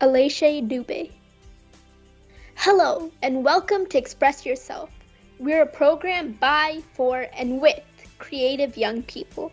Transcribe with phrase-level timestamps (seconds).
[0.00, 1.12] Alicia Dubé.
[2.56, 4.90] Hello, and welcome to Express Yourself.
[5.38, 7.80] We're a program by, for, and with
[8.18, 9.52] creative young people.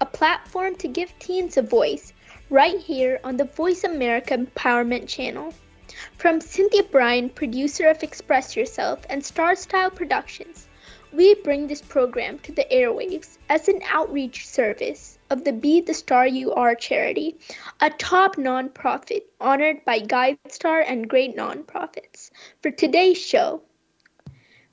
[0.00, 2.12] A platform to give teens a voice
[2.48, 5.52] right here on the Voice America Empowerment Channel.
[6.16, 10.68] From Cynthia Bryan, producer of Express Yourself and Star Style Productions,
[11.12, 15.94] we bring this program to the airwaves as an outreach service of the Be the
[15.94, 17.38] Star You Are charity,
[17.80, 22.30] a top nonprofit honored by GuideStar and great nonprofits.
[22.60, 23.62] For today's show,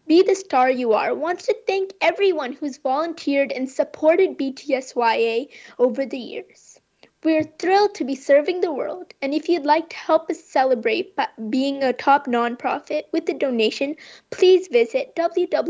[0.06, 5.48] Be the Star You Are wants to thank everyone who's volunteered and supported BTSYA
[5.80, 6.82] over the years.
[7.24, 11.18] We're thrilled to be serving the world, and if you'd like to help us celebrate
[11.50, 13.96] being a top nonprofit with a donation,
[14.30, 15.62] please visit www.btsy.com.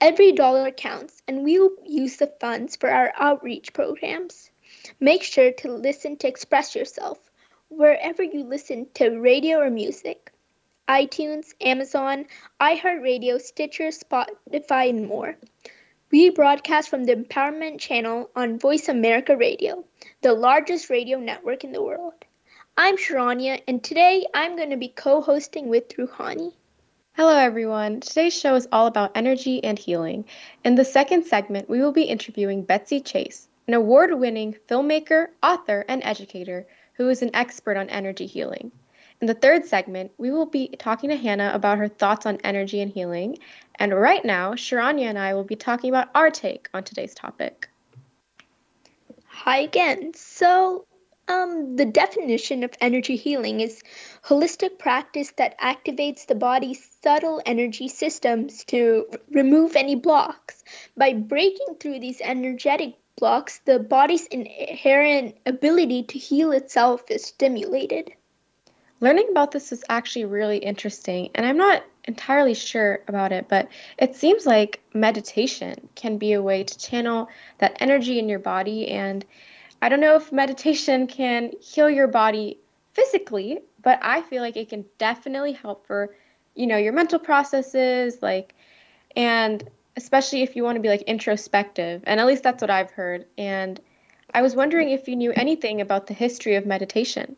[0.00, 4.50] Every dollar counts, and we will use the funds for our outreach programs.
[5.00, 7.18] Make sure to listen to Express Yourself
[7.68, 10.32] wherever you listen to radio or music
[10.88, 12.24] iTunes, Amazon,
[12.60, 15.36] iHeartRadio, Stitcher, Spotify, and more.
[16.10, 19.84] We broadcast from the Empowerment Channel on Voice America Radio,
[20.22, 22.14] the largest radio network in the world.
[22.78, 26.54] I'm Sharanya, and today I'm going to be co hosting with Ruhani.
[27.18, 27.98] Hello, everyone.
[27.98, 30.24] Today's show is all about energy and healing.
[30.62, 35.84] In the second segment, we will be interviewing Betsy Chasse, an award winning filmmaker, author,
[35.88, 38.70] and educator who is an expert on energy healing.
[39.20, 42.80] In the third segment, we will be talking to Hannah about her thoughts on energy
[42.80, 43.38] and healing,
[43.74, 47.68] and right now, Sharanya and I will be talking about our take on today's topic.
[49.26, 50.12] Hi again.
[50.14, 50.86] So,
[51.28, 53.82] um, the definition of energy healing is
[54.24, 60.64] holistic practice that activates the body's subtle energy systems to r- remove any blocks.
[60.96, 68.12] By breaking through these energetic blocks, the body's inherent ability to heal itself is stimulated.
[69.00, 73.68] Learning about this is actually really interesting, and I'm not entirely sure about it, but
[73.98, 77.28] it seems like meditation can be a way to channel
[77.58, 78.88] that energy in your body.
[78.88, 79.24] And
[79.80, 82.58] I don't know if meditation can heal your body
[82.94, 86.14] physically, but I feel like it can definitely help for,
[86.54, 88.54] you know, your mental processes, like,
[89.14, 92.02] and especially if you want to be like introspective.
[92.06, 93.26] And at least that's what I've heard.
[93.36, 93.80] And
[94.34, 97.36] I was wondering if you knew anything about the history of meditation.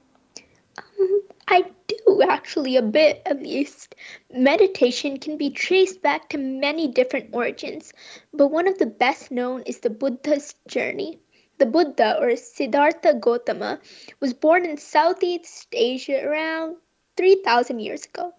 [0.79, 3.95] Um, I do, actually, a bit at least.
[4.33, 7.93] Meditation can be traced back to many different origins,
[8.33, 11.19] but one of the best known is the Buddha's journey.
[11.61, 13.81] The Buddha, or Siddhartha Gautama,
[14.19, 16.77] was born in Southeast Asia around
[17.19, 18.33] 3,000 years ago.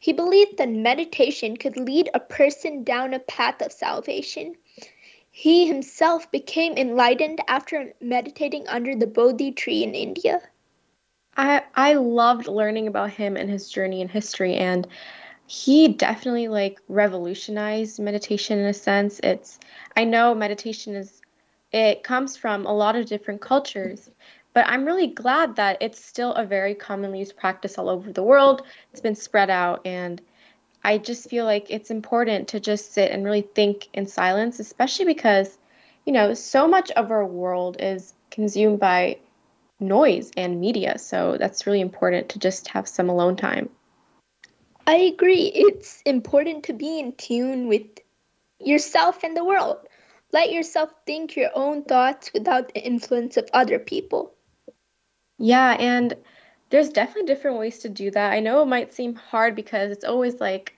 [0.00, 4.56] He believed that meditation could lead a person down a path of salvation.
[5.30, 10.42] He himself became enlightened after meditating under the Bodhi tree in India.
[11.36, 14.86] I I loved learning about him and his journey in history and
[15.46, 19.20] he definitely like revolutionized meditation in a sense.
[19.22, 19.60] It's
[19.96, 21.20] I know meditation is
[21.74, 24.08] it comes from a lot of different cultures,
[24.52, 28.22] but I'm really glad that it's still a very commonly used practice all over the
[28.22, 28.62] world.
[28.92, 30.22] It's been spread out and
[30.84, 35.06] I just feel like it's important to just sit and really think in silence, especially
[35.06, 35.58] because
[36.04, 39.18] you know, so much of our world is consumed by
[39.80, 40.98] noise and media.
[40.98, 43.70] So that's really important to just have some alone time.
[44.86, 45.50] I agree.
[45.54, 47.86] It's important to be in tune with
[48.60, 49.78] yourself and the world.
[50.34, 54.34] Let yourself think your own thoughts without the influence of other people.
[55.38, 56.12] Yeah, and
[56.70, 58.32] there's definitely different ways to do that.
[58.32, 60.76] I know it might seem hard because it's always like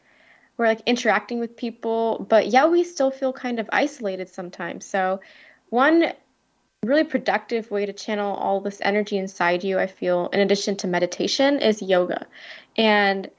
[0.58, 4.84] we're like interacting with people, but yeah, we still feel kind of isolated sometimes.
[4.84, 5.20] So,
[5.70, 6.12] one
[6.82, 10.86] really productive way to channel all this energy inside you, I feel, in addition to
[10.86, 12.26] meditation, is yoga.
[12.76, 13.30] And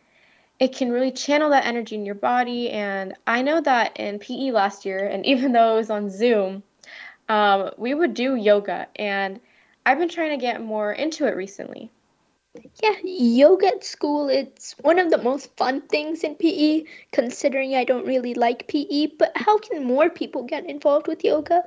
[0.60, 2.70] it can really channel that energy in your body.
[2.70, 6.64] And I know that in PE last year, and even though it was on Zoom,
[7.30, 8.88] um, we would do yoga.
[8.96, 9.40] And
[9.86, 11.92] I've been trying to get more into it recently.
[12.82, 17.84] Yeah, yoga at school, it's one of the most fun things in PE, considering I
[17.84, 19.08] don't really like PE.
[19.20, 21.64] But how can more people get involved with yoga?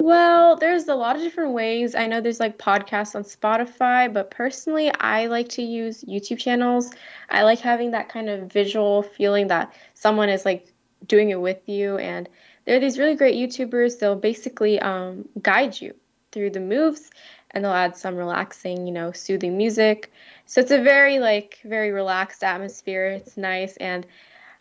[0.00, 1.94] Well, there's a lot of different ways.
[1.94, 6.90] I know there's like podcasts on Spotify, but personally, I like to use YouTube channels.
[7.28, 10.72] I like having that kind of visual feeling that someone is like
[11.06, 11.98] doing it with you.
[11.98, 12.30] And
[12.64, 13.98] there are these really great YouTubers.
[13.98, 15.94] They'll basically um, guide you
[16.32, 17.10] through the moves
[17.50, 20.10] and they'll add some relaxing, you know, soothing music.
[20.46, 23.04] So it's a very like very relaxed atmosphere.
[23.04, 24.06] It's nice and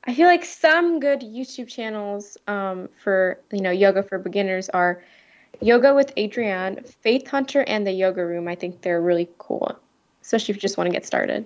[0.04, 5.04] I feel like some good YouTube channels um, for you know yoga for beginners are
[5.62, 8.48] Yoga with Adriene, Faith Hunter, and the Yoga Room.
[8.48, 9.78] I think they're really cool,
[10.22, 11.46] especially if you just want to get started.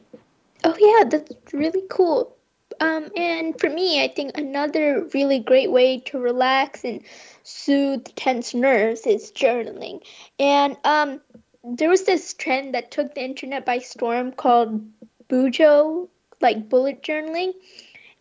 [0.63, 2.35] Oh yeah, that's really cool.
[2.79, 7.01] Um, and for me, I think another really great way to relax and
[7.43, 10.01] soothe tense nerves is journaling.
[10.39, 11.21] And um,
[11.63, 14.85] there was this trend that took the internet by storm called
[15.29, 16.09] Bujo,
[16.41, 17.53] like bullet journaling.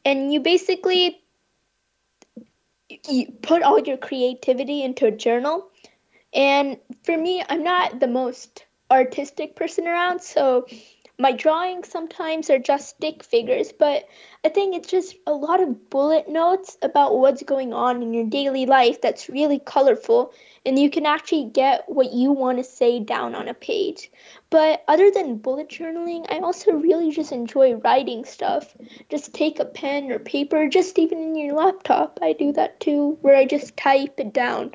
[0.04, 1.18] And you basically
[3.08, 5.70] you put all your creativity into a journal
[6.32, 10.66] and for me, I'm not the most artistic person around, so
[11.18, 14.08] my drawings sometimes are just stick figures, but
[14.44, 18.26] I think it's just a lot of bullet notes about what's going on in your
[18.26, 20.32] daily life that's really colorful,
[20.66, 24.10] and you can actually get what you want to say down on a page.
[24.50, 28.74] But other than bullet journaling, I also really just enjoy writing stuff.
[29.08, 32.18] Just take a pen or paper, just even in your laptop.
[32.22, 34.72] I do that too, where I just type it down.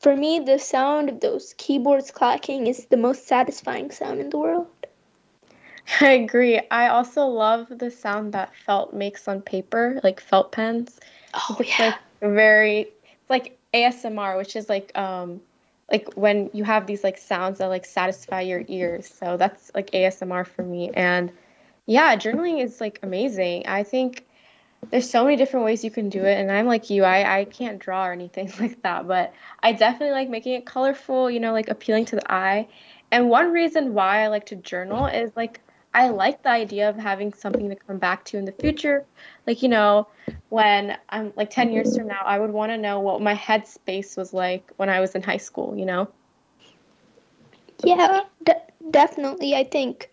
[0.00, 4.38] For me, the sound of those keyboards clacking is the most satisfying sound in the
[4.38, 4.66] world.
[6.00, 6.60] I agree.
[6.70, 10.98] I also love the sound that felt makes on paper, like felt pens.
[11.34, 11.86] Oh it's yeah.
[11.86, 15.40] like very it's like ASMR, which is like um
[15.90, 19.06] like when you have these like sounds that like satisfy your ears.
[19.06, 20.90] So that's like ASMR for me.
[20.94, 21.30] And
[21.86, 23.66] yeah, journaling is like amazing.
[23.66, 24.24] I think
[24.88, 27.44] there's so many different ways you can do it and i'm like you I, I
[27.44, 29.32] can't draw or anything like that but
[29.62, 32.68] i definitely like making it colorful you know like appealing to the eye.
[33.12, 35.60] And one reason why i like to journal is like
[35.94, 39.04] i like the idea of having something to come back to in the future.
[39.46, 40.08] Like you know
[40.48, 44.16] when i'm like 10 years from now i would want to know what my headspace
[44.16, 46.08] was like when i was in high school you know?
[47.84, 50.10] Yeah de- definitely i think.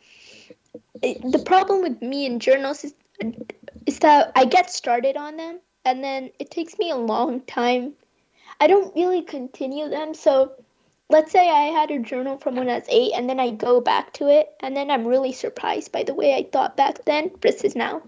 [1.03, 2.93] Eh, the problem with me and journals is
[3.87, 7.93] is that I get started on them and then it takes me a long time.
[8.59, 10.13] I don't really continue them.
[10.13, 10.51] So
[11.09, 13.79] let's say I had a journal from when I was eight and then I go
[13.79, 17.31] back to it and then I'm really surprised by the way I thought back then
[17.41, 18.01] versus now.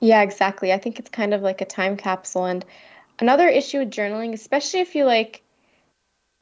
[0.00, 0.72] Yeah, exactly.
[0.72, 2.44] I think it's kind of like a time capsule.
[2.44, 2.64] And
[3.18, 5.42] another issue with journaling, especially if you like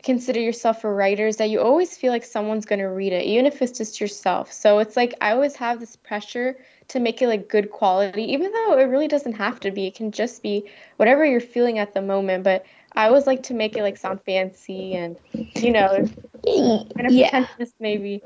[0.03, 3.25] consider yourself a writer, is that you always feel like someone's going to read it,
[3.25, 4.53] even if it's just yourself.
[4.53, 6.57] So it's like I always have this pressure
[6.89, 9.87] to make it like good quality, even though it really doesn't have to be.
[9.87, 12.45] It can just be whatever you're feeling at the moment.
[12.45, 15.17] But I always like to make it like sound fancy and
[15.57, 16.07] you know,
[16.45, 17.31] kind of yeah.
[17.31, 18.23] pretentious maybe.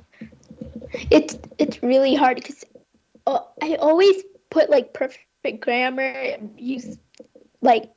[1.10, 2.64] It's it's really hard because
[3.26, 6.98] uh, I always put like perfect grammar, use
[7.62, 7.90] like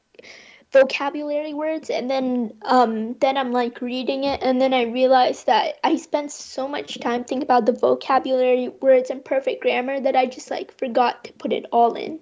[0.73, 5.75] vocabulary words and then um then I'm like reading it and then I realized that
[5.83, 10.25] I spent so much time thinking about the vocabulary words and perfect grammar that I
[10.25, 12.19] just like forgot to put it all in.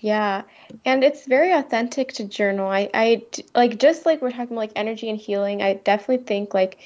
[0.00, 0.42] Yeah,
[0.86, 2.68] and it's very authentic to journal.
[2.68, 3.22] I, I
[3.54, 5.62] like just like we're talking about like energy and healing.
[5.62, 6.78] I definitely think like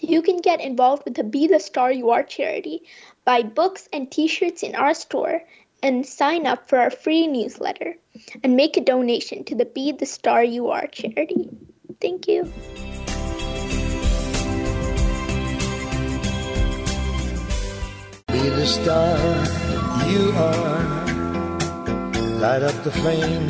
[0.00, 2.82] You can get involved with the Be the Star You Are charity,
[3.24, 5.42] buy books and t shirts in our store,
[5.82, 7.96] and sign up for our free newsletter
[8.42, 11.50] and make a donation to the Be the Star You Are charity.
[12.00, 12.50] Thank you.
[18.62, 19.18] The star
[20.08, 20.84] you are.
[22.38, 23.48] Light up the flame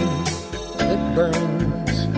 [0.78, 2.08] that burns.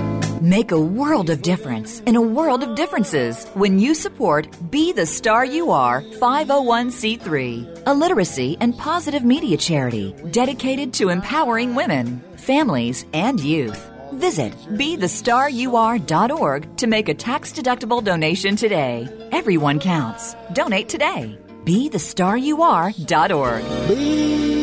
[0.40, 5.06] Make a world of difference in a world of differences when you support Be the
[5.06, 13.06] Star You Are 501c3, a literacy and positive media charity dedicated to empowering women, families,
[13.12, 13.90] and youth.
[14.12, 19.08] Visit BeTheStarYouAre.org to make a tax deductible donation today.
[19.32, 20.36] Everyone counts.
[20.52, 21.40] Donate today.
[21.64, 23.64] BeTheStarYouAre.org.
[23.88, 24.54] Be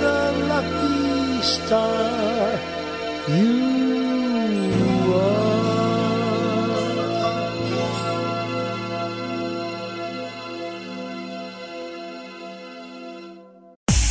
[0.00, 2.58] the lucky star
[3.28, 3.79] you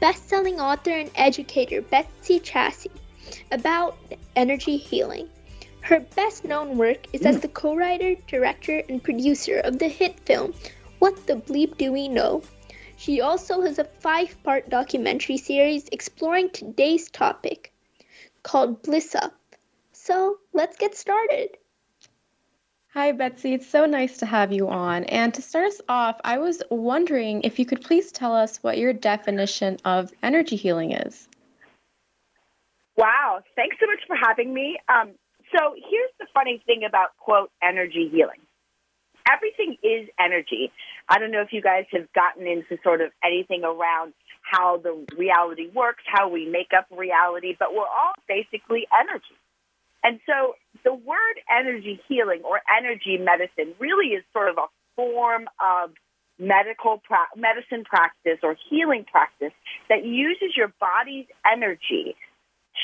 [0.00, 2.86] best selling author, and educator Betsy Chasse
[3.50, 3.96] about
[4.36, 5.28] energy healing.
[5.80, 7.42] Her best known work is as mm.
[7.42, 10.54] the co writer, director, and producer of the hit film
[10.98, 12.42] What the Bleep Do We Know?
[12.96, 17.72] She also has a five part documentary series exploring today's topic
[18.42, 19.34] called Bliss Up.
[19.92, 21.56] So let's get started.
[22.98, 23.54] Hi, Betsy.
[23.54, 25.04] It's so nice to have you on.
[25.04, 28.76] And to start us off, I was wondering if you could please tell us what
[28.76, 31.28] your definition of energy healing is.
[32.96, 34.80] Wow, thanks so much for having me.
[34.88, 35.10] Um,
[35.54, 38.40] so here's the funny thing about quote energy healing.
[39.32, 40.72] Everything is energy.
[41.08, 44.12] I don't know if you guys have gotten into sort of anything around
[44.42, 49.38] how the reality works, how we make up reality, but we're all basically energy.
[50.02, 50.54] And so
[50.84, 54.66] the word energy healing or energy medicine really is sort of a
[54.96, 55.90] form of
[56.38, 59.52] medical pra- medicine practice or healing practice
[59.88, 62.16] that uses your body's energy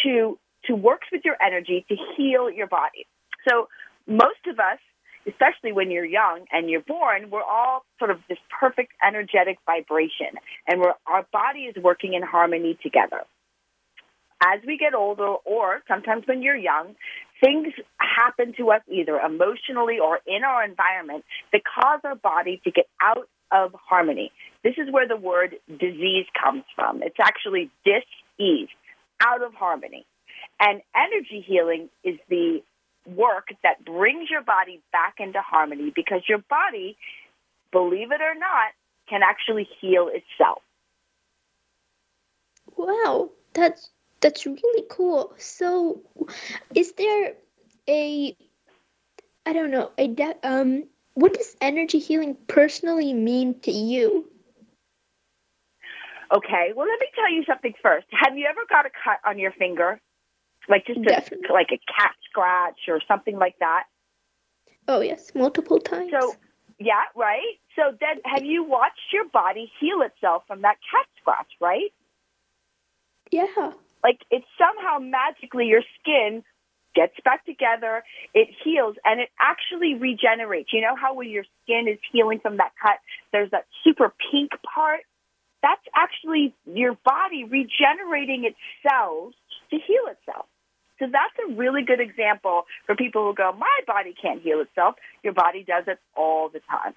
[0.03, 3.07] to to works with your energy to heal your body.
[3.49, 3.69] So
[4.07, 4.79] most of us,
[5.27, 10.39] especially when you're young and you're born, we're all sort of this perfect energetic vibration,
[10.67, 13.25] and we're, our body is working in harmony together
[14.45, 16.95] as we get older, or sometimes when you're young,
[17.43, 22.71] things happen to us either emotionally or in our environment that cause our body to
[22.71, 24.33] get out of harmony.
[24.63, 27.03] This is where the word disease comes from.
[27.03, 28.69] It's actually dis-ease,
[29.21, 30.07] out of harmony.
[30.61, 32.63] And energy healing is the
[33.07, 36.97] work that brings your body back into harmony because your body,
[37.71, 38.73] believe it or not,
[39.09, 40.63] can actually heal itself.
[42.77, 43.91] Wow, that's
[44.25, 45.35] that's really cool.
[45.37, 46.01] So,
[46.75, 47.35] is there
[47.87, 48.35] a
[49.45, 54.27] I don't know, a de- um what does energy healing personally mean to you?
[56.33, 58.07] Okay, well, let me tell you something first.
[58.13, 60.01] Have you ever got a cut on your finger?
[60.71, 63.85] Like just a, like a cat scratch or something like that?
[64.89, 66.11] Oh, yes, multiple times.
[66.11, 66.35] So,
[66.81, 67.61] yeah, right?
[67.77, 71.93] So then have you watched your body heal itself from that cat scratch, right?
[73.31, 73.73] yeah.
[74.05, 76.45] Like it somehow magically your skin
[76.95, 80.71] gets back together, it heals, and it actually regenerates.
[80.73, 82.99] You know how when your skin is healing from that cut,
[83.33, 85.01] there's that super pink part?
[85.63, 89.35] That's actually your body regenerating its cells
[89.71, 90.47] to heal itself.
[91.01, 94.95] So that's a really good example for people who go, my body can't heal itself.
[95.25, 96.95] Your body does it all the time.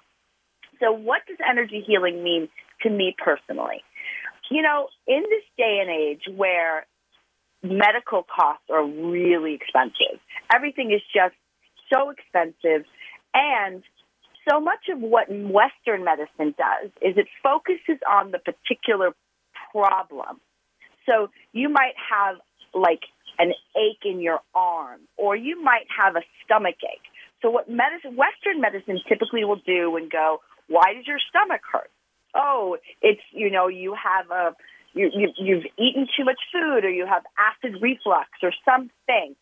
[0.78, 2.48] So what does energy healing mean
[2.82, 3.82] to me personally?
[4.50, 6.86] You know, in this day and age where
[7.62, 10.20] medical costs are really expensive.
[10.54, 11.34] Everything is just
[11.92, 12.86] so expensive.
[13.34, 13.82] And
[14.48, 19.14] so much of what Western medicine does is it focuses on the particular
[19.72, 20.40] problem.
[21.06, 22.36] So you might have
[22.74, 23.02] like
[23.38, 27.06] an ache in your arm, or you might have a stomach ache.
[27.40, 31.90] So what medicine, Western medicine typically will do and go, why does your stomach hurt?
[32.34, 34.54] Oh, it's you know you have a
[34.94, 39.34] you, you you've eaten too much food, or you have acid reflux, or something.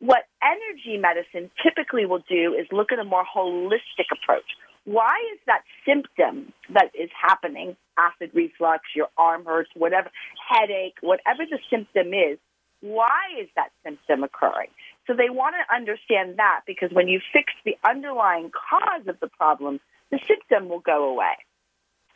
[0.00, 4.44] What energy medicine typically will do is look at a more holistic approach.
[4.84, 10.10] Why is that symptom that is happening, acid reflux, your arm hurts, whatever,
[10.48, 12.38] headache, whatever the symptom is,
[12.80, 14.70] why is that symptom occurring?
[15.06, 19.28] So they want to understand that because when you fix the underlying cause of the
[19.28, 21.34] problem, the symptom will go away.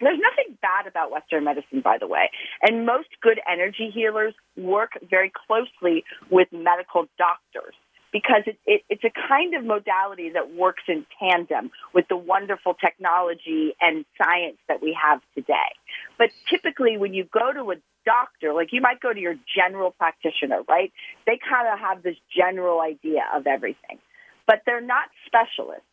[0.03, 2.31] There's nothing bad about Western medicine, by the way.
[2.61, 7.75] And most good energy healers work very closely with medical doctors
[8.13, 12.75] because it, it, it's a kind of modality that works in tandem with the wonderful
[12.75, 15.73] technology and science that we have today.
[16.19, 19.93] But typically, when you go to a doctor, like you might go to your general
[19.93, 20.93] practitioner, right?
[21.27, 23.99] They kind of have this general idea of everything,
[24.47, 25.87] but they're not specialists.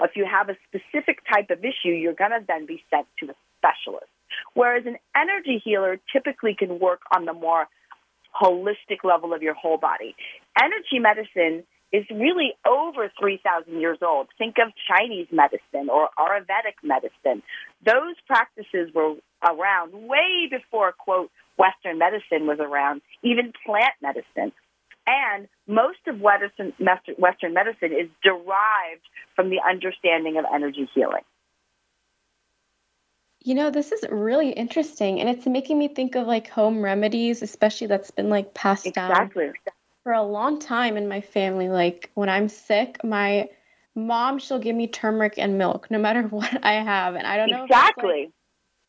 [0.00, 3.30] If you have a specific type of issue, you're going to then be sent to
[3.30, 4.10] a specialist.
[4.54, 7.66] Whereas an energy healer typically can work on the more
[8.34, 10.16] holistic level of your whole body.
[10.58, 14.28] Energy medicine is really over 3,000 years old.
[14.38, 17.42] Think of Chinese medicine or Ayurvedic medicine.
[17.84, 19.16] Those practices were
[19.46, 24.52] around way before, quote, Western medicine was around, even plant medicine.
[25.06, 29.04] And most of Western medicine is derived
[29.36, 31.24] from the understanding of energy healing.
[33.44, 37.42] You know, this is really interesting, and it's making me think of like home remedies,
[37.42, 39.46] especially that's been like passed exactly.
[39.46, 39.54] down
[40.04, 41.68] for a long time in my family.
[41.68, 43.48] Like when I'm sick, my
[43.94, 47.50] mom she'll give me turmeric and milk no matter what I have, and I don't
[47.50, 48.30] know exactly like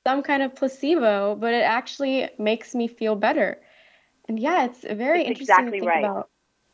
[0.05, 3.59] some kind of placebo, but it actually makes me feel better.
[4.27, 6.03] And yeah, it's very it's interesting exactly to think right.
[6.03, 6.29] about.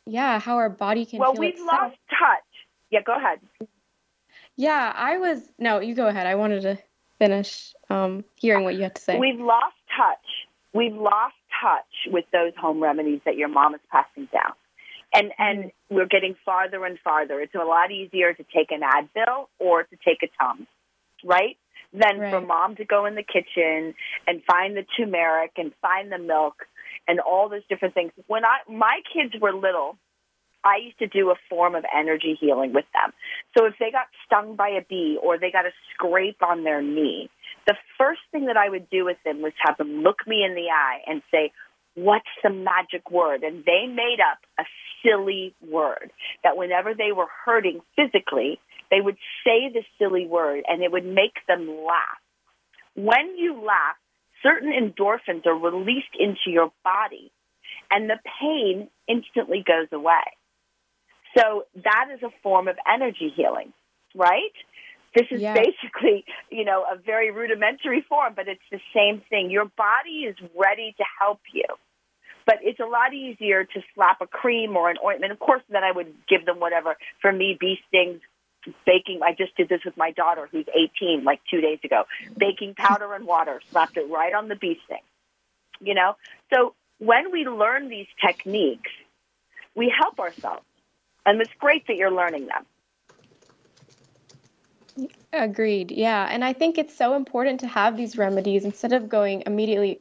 [0.06, 1.18] Yeah, how our body can.
[1.18, 1.70] Well, we've itself.
[1.70, 2.66] lost touch.
[2.90, 3.40] Yeah, go ahead.
[4.56, 5.40] Yeah, I was.
[5.58, 6.26] No, you go ahead.
[6.26, 6.78] I wanted to
[7.20, 9.18] finish um, hearing what you had to say.
[9.18, 10.26] We've lost touch.
[10.72, 14.54] We've lost touch with those home remedies that your mom is passing down.
[15.12, 15.94] And and Mm-hmm.
[15.96, 17.40] we're getting farther and farther.
[17.40, 20.68] It's a lot easier to take an Advil or to take a Tums,
[21.24, 21.56] right?
[21.92, 23.94] Than for mom to go in the kitchen
[24.28, 26.54] and find the turmeric and find the milk
[27.08, 28.12] and all those different things.
[28.28, 29.98] When I my kids were little,
[30.64, 33.12] I used to do a form of energy healing with them.
[33.56, 36.82] So if they got stung by a bee or they got a scrape on their
[36.82, 37.30] knee,
[37.66, 40.54] the first thing that I would do with them was have them look me in
[40.54, 41.52] the eye and say,
[41.94, 43.42] What's the magic word?
[43.42, 44.64] And they made up a
[45.02, 46.12] silly word
[46.44, 51.04] that whenever they were hurting physically, they would say the silly word and it would
[51.04, 52.20] make them laugh.
[52.94, 53.96] When you laugh,
[54.42, 57.32] certain endorphins are released into your body
[57.90, 60.24] and the pain instantly goes away.
[61.36, 63.72] So that is a form of energy healing,
[64.14, 64.52] right?
[65.14, 65.54] This is Yeah.
[65.54, 69.50] basically, you know, a very rudimentary form, but it's the same thing.
[69.50, 71.64] Your body is ready to help you.
[72.46, 75.32] But it's a lot easier to slap a cream or an ointment.
[75.32, 76.96] Of course, then I would give them whatever.
[77.20, 78.20] For me, bee stings,
[78.84, 79.20] baking.
[79.22, 82.04] I just did this with my daughter, who's 18, like two days ago.
[82.36, 85.02] Baking powder and water, slapped it right on the bee sting.
[85.80, 86.16] You know?
[86.52, 88.90] So when we learn these techniques,
[89.74, 90.64] we help ourselves.
[91.26, 92.66] And it's great that you're learning them.
[95.32, 95.90] Agreed.
[95.90, 96.26] Yeah.
[96.28, 100.00] And I think it's so important to have these remedies instead of going immediately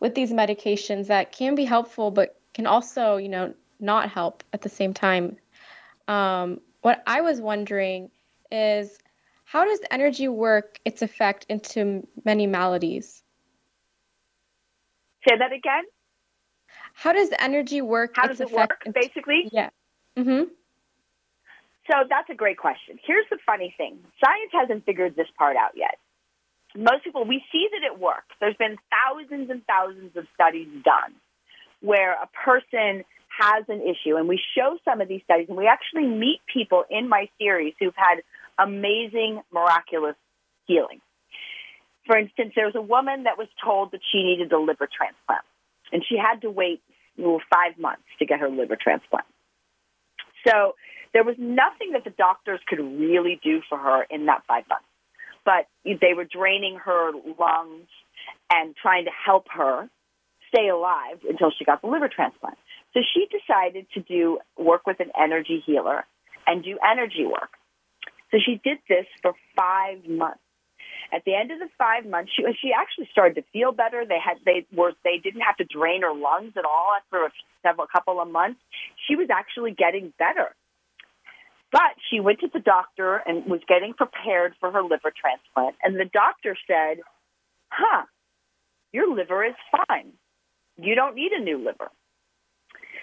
[0.00, 4.62] with these medications that can be helpful, but can also, you know, not help at
[4.62, 5.36] the same time.
[6.08, 8.10] Um, what I was wondering
[8.50, 8.98] is
[9.44, 13.22] how does energy work its effect into many maladies?
[15.28, 15.84] Say that again.
[16.94, 19.48] How does energy work How its does it effect work, basically?
[19.52, 19.70] Yeah.
[20.16, 20.44] Mm-hmm.
[21.90, 22.98] So that's a great question.
[23.04, 25.98] Here's the funny thing science hasn't figured this part out yet.
[26.76, 28.30] Most people, we see that it works.
[28.38, 31.14] There's been thousands and thousands of studies done
[31.80, 33.04] where a person
[33.40, 36.84] has an issue, and we show some of these studies, and we actually meet people
[36.90, 38.22] in my series who've had
[38.58, 40.16] amazing, miraculous
[40.66, 41.00] healing.
[42.06, 45.44] For instance, there was a woman that was told that she needed a liver transplant,
[45.90, 46.82] and she had to wait
[47.16, 49.26] well, five months to get her liver transplant.
[50.46, 50.74] So
[51.12, 54.84] there was nothing that the doctors could really do for her in that five months.
[55.44, 57.88] But they were draining her lungs
[58.52, 59.88] and trying to help her
[60.52, 62.58] stay alive until she got the liver transplant.
[62.92, 66.04] So she decided to do work with an energy healer
[66.46, 67.50] and do energy work.
[68.30, 70.40] So she did this for five months.
[71.12, 74.04] At the end of the five months, she she actually started to feel better.
[74.06, 77.30] They had they were they didn't have to drain her lungs at all after a
[77.62, 78.60] several couple of months.
[79.08, 80.54] She was actually getting better.
[81.72, 85.94] But she went to the doctor and was getting prepared for her liver transplant, and
[85.94, 87.00] the doctor said,
[87.70, 88.06] "Huh,
[88.92, 89.54] your liver is
[89.86, 90.12] fine.
[90.76, 91.90] You don't need a new liver."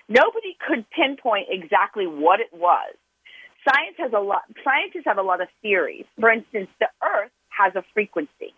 [0.09, 2.95] Nobody could pinpoint exactly what it was.
[3.67, 4.43] Science has a lot.
[4.63, 6.05] Scientists have a lot of theories.
[6.19, 8.53] For instance, the Earth has a frequency.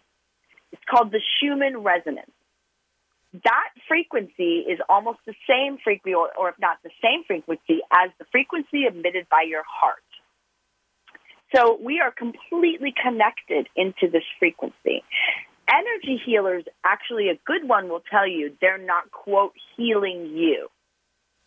[0.72, 2.32] It's called the Schumann resonance.
[3.34, 8.10] That frequency is almost the same frequency, or, or if not the same frequency, as
[8.18, 10.02] the frequency emitted by your heart.
[11.56, 15.04] So we are completely connected into this frequency.
[15.72, 20.68] Energy healers, actually, a good one will tell you they're not, quote, healing you.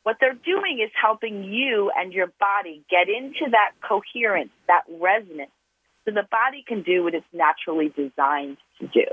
[0.04, 5.50] What they're doing is helping you and your body get into that coherence, that resonance,
[6.04, 9.06] so the body can do what it's naturally designed to do.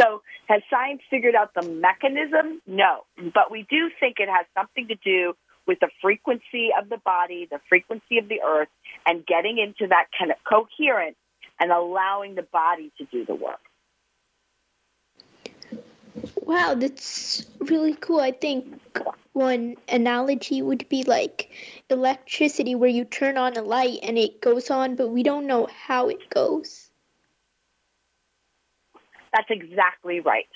[0.00, 2.62] So, has science figured out the mechanism?
[2.66, 3.04] No.
[3.16, 5.34] But we do think it has something to do
[5.66, 8.68] with the frequency of the body, the frequency of the earth,
[9.06, 11.16] and getting into that kind of coherence
[11.60, 13.60] and allowing the body to do the work.
[16.42, 18.20] Wow, that's really cool.
[18.20, 18.80] I think
[19.32, 21.50] one analogy would be like
[21.90, 25.68] electricity, where you turn on a light and it goes on, but we don't know
[25.86, 26.87] how it goes.
[29.32, 30.48] That's exactly right.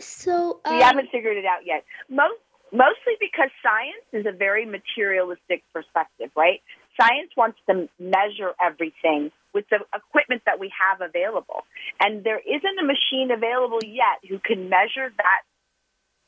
[0.00, 1.84] So um, we haven't figured it out yet.
[2.08, 2.40] Most
[2.72, 6.60] mostly because science is a very materialistic perspective, right?
[6.98, 11.64] Science wants to measure everything with the equipment that we have available.
[12.00, 15.42] And there isn't a machine available yet who can measure that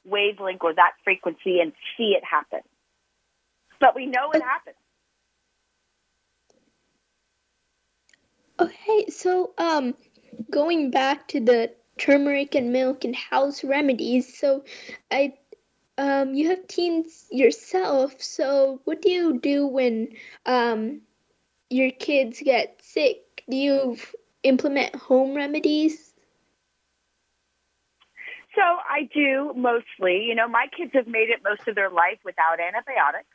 [0.05, 2.61] wavelength or that frequency and see it happen.
[3.81, 4.77] But we know it happens.
[8.61, 9.95] Okay, so um,
[10.51, 14.65] going back to the turmeric and milk and house remedies, so
[15.11, 15.35] I
[15.97, 18.21] um, you have teens yourself.
[18.21, 20.09] So what do you do when
[20.45, 21.03] um,
[21.71, 23.45] your kids get sick?
[23.49, 23.97] Do you
[24.43, 26.13] implement home remedies?
[28.55, 30.25] So I do mostly.
[30.25, 33.27] You know, my kids have made it most of their life without antibiotics.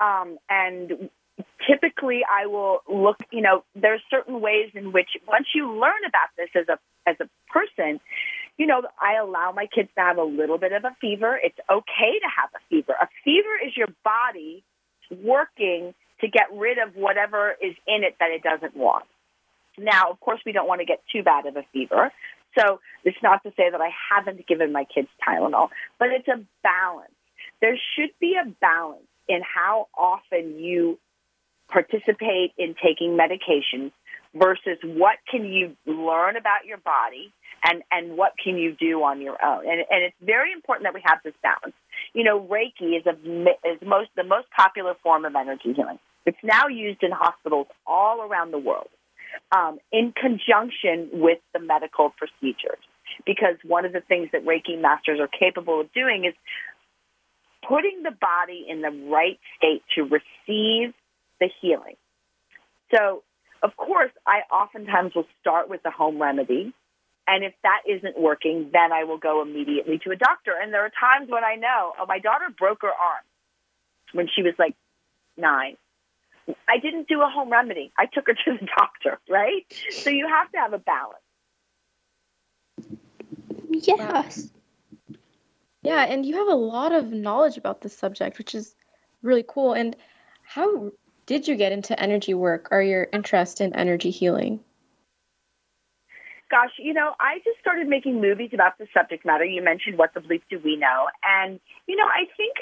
[0.00, 1.10] Um, and
[1.66, 6.30] typically I will look, you know, there's certain ways in which once you learn about
[6.36, 8.00] this as a as a person,
[8.58, 11.38] you know, I allow my kids to have a little bit of a fever.
[11.42, 12.92] It's okay to have a fever.
[13.00, 14.62] A fever is your body
[15.10, 19.04] working to get rid of whatever is in it that it doesn't want.
[19.78, 22.12] Now, of course, we don't want to get too bad of a fever.
[22.58, 25.68] So it's not to say that I haven't given my kids Tylenol,
[25.98, 27.10] but it's a balance.
[27.60, 30.98] There should be a balance in how often you
[31.72, 33.92] participate in taking medications
[34.34, 37.32] versus what can you learn about your body
[37.64, 39.60] and, and what can you do on your own.
[39.68, 41.74] And, and it's very important that we have this balance.
[42.12, 43.12] You know, Reiki is, a,
[43.68, 45.98] is most, the most popular form of energy healing.
[46.26, 48.88] It's now used in hospitals all around the world
[49.54, 52.78] um, in conjunction with the medical procedures.
[53.26, 56.34] Because one of the things that Reiki masters are capable of doing is
[57.68, 60.94] putting the body in the right state to receive
[61.42, 61.96] the healing.
[62.94, 63.24] So,
[63.62, 66.72] of course, I oftentimes will start with the home remedy.
[67.26, 70.52] And if that isn't working, then I will go immediately to a doctor.
[70.60, 73.24] And there are times when I know, oh, my daughter broke her arm
[74.12, 74.74] when she was like
[75.36, 75.76] nine.
[76.68, 77.92] I didn't do a home remedy.
[77.98, 79.66] I took her to the doctor, right?
[79.90, 81.18] So you have to have a balance.
[83.68, 84.48] Yes.
[85.82, 88.76] Yeah, and you have a lot of knowledge about this subject, which is
[89.22, 89.72] really cool.
[89.72, 89.96] And
[90.44, 90.92] how
[91.26, 94.60] did you get into energy work or your interest in energy healing?
[96.50, 99.44] Gosh, you know, I just started making movies about the subject matter.
[99.44, 101.06] You mentioned What the Bleep Do We Know?
[101.24, 102.56] And, you know, I think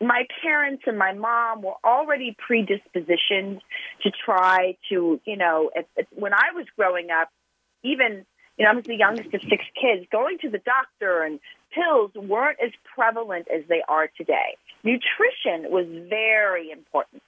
[0.00, 3.60] my parents and my mom were already predispositioned
[4.02, 5.70] to try to, you know,
[6.10, 7.30] when I was growing up,
[7.82, 8.26] even,
[8.58, 11.40] you know, I was the youngest of six kids, going to the doctor and
[11.74, 14.56] pills weren't as prevalent as they are today.
[14.84, 17.22] Nutrition was very important.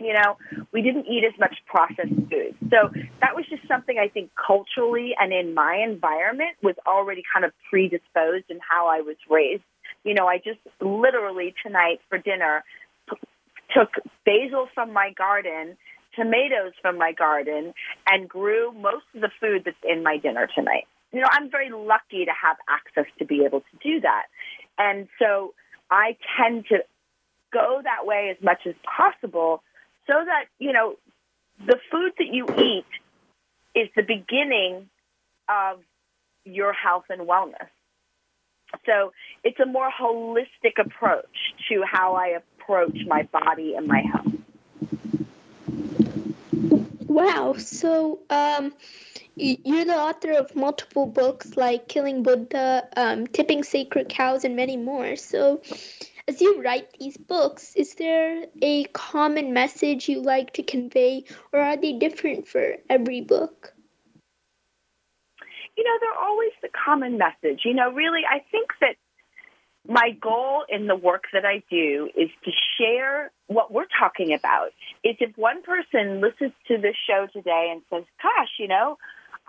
[0.00, 0.38] You know,
[0.72, 2.56] we didn't eat as much processed food.
[2.70, 2.88] So
[3.20, 7.52] that was just something I think culturally and in my environment was already kind of
[7.68, 9.62] predisposed in how I was raised
[10.04, 12.64] you know, I just literally tonight for dinner
[13.74, 13.90] took
[14.24, 15.76] basil from my garden,
[16.16, 17.72] tomatoes from my garden,
[18.08, 20.86] and grew most of the food that's in my dinner tonight.
[21.12, 24.24] You know, I'm very lucky to have access to be able to do that.
[24.78, 25.54] And so
[25.90, 26.78] I tend to
[27.52, 29.62] go that way as much as possible
[30.10, 30.96] so that, you know,
[31.64, 32.86] the food that you eat
[33.74, 34.88] is the beginning
[35.48, 35.78] of
[36.44, 37.68] your health and wellness.
[38.86, 39.12] So
[39.44, 44.32] it's a more holistic approach to how I approach my body and my health.
[47.06, 47.54] Wow.
[47.58, 48.72] So, um,
[49.36, 54.76] you're the author of multiple books like Killing Buddha, um, Tipping Sacred Cows, and many
[54.76, 55.16] more.
[55.16, 55.62] So,
[56.30, 61.58] as you write these books, is there a common message you like to convey, or
[61.58, 63.74] are they different for every book?
[65.76, 67.62] You know, they're always the common message.
[67.64, 68.94] You know, really, I think that
[69.88, 74.68] my goal in the work that I do is to share what we're talking about.
[75.02, 78.98] Is if one person listens to this show today and says, gosh, you know,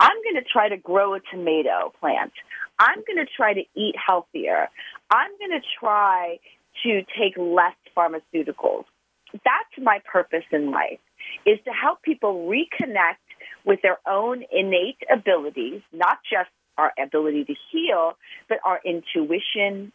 [0.00, 2.32] I'm going to try to grow a tomato plant.
[2.80, 4.68] I'm going to try to eat healthier.
[5.10, 6.38] I'm going to try
[6.82, 8.84] to take less pharmaceuticals.
[9.32, 11.00] That's my purpose in life
[11.46, 13.16] is to help people reconnect
[13.64, 18.16] with their own innate abilities, not just our ability to heal,
[18.48, 19.92] but our intuition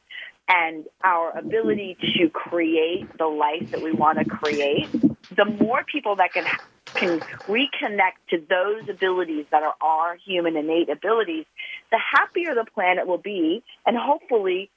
[0.48, 4.90] and our ability to create the life that we want to create.
[5.36, 6.46] The more people that can
[6.98, 11.46] can reconnect to those abilities that are our human innate abilities,
[11.92, 14.72] the happier the planet will be, and hopefully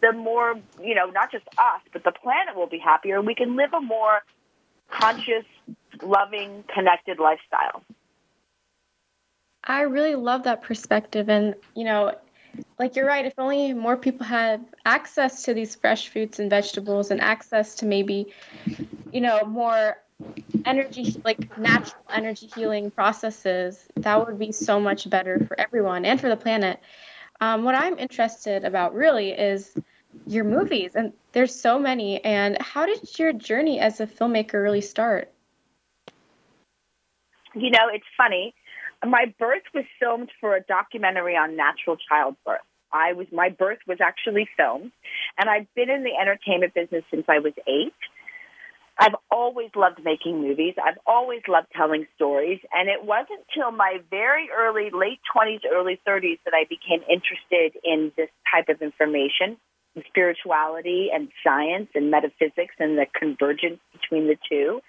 [0.00, 3.56] the more you know, not just us, but the planet will be happier, we can
[3.56, 4.22] live a more
[4.90, 5.44] conscious,
[6.02, 7.82] loving, connected lifestyle.
[9.64, 11.28] I really love that perspective.
[11.28, 12.14] And, you know,
[12.78, 17.10] like you're right, if only more people had access to these fresh fruits and vegetables
[17.10, 18.32] and access to maybe,
[19.12, 19.96] you know, more
[20.64, 26.20] energy, like natural energy healing processes, that would be so much better for everyone and
[26.20, 26.80] for the planet.
[27.40, 29.76] Um, what I'm interested about really is
[30.26, 32.24] your movies, and there's so many.
[32.24, 35.30] And how did your journey as a filmmaker really start?
[37.54, 38.54] You know, it's funny.
[39.04, 42.60] My birth was filmed for a documentary on natural childbirth.
[42.92, 44.92] I was my birth was actually filmed,
[45.38, 47.92] and I've been in the entertainment business since I was eight.
[48.98, 50.74] I've always loved making movies.
[50.82, 52.60] I've always loved telling stories.
[52.72, 57.78] And it wasn't till my very early, late 20s, early 30s that I became interested
[57.84, 59.58] in this type of information
[59.94, 64.80] in spirituality and science and metaphysics and the convergence between the two.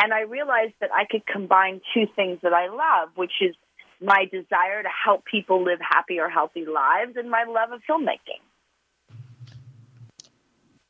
[0.00, 3.54] And I realized that I could combine two things that I love, which is
[4.00, 8.40] my desire to help people live happy or healthy lives and my love of filmmaking.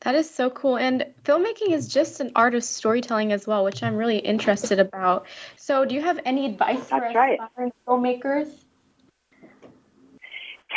[0.02, 0.78] That is so cool.
[0.78, 5.26] And filmmaking is just an art of storytelling as well, which I'm really interested about.
[5.56, 7.38] So, do you have any advice That's for right.
[7.40, 8.48] aspiring filmmakers?